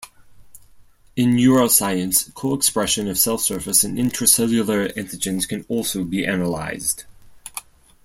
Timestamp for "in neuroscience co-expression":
1.15-3.07